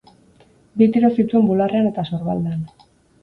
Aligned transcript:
Bi 0.81 0.87
tiro 0.95 1.11
zituen 1.17 1.45
bularrean 1.51 1.91
eta 1.91 2.05
sorbaldan. 2.09 2.65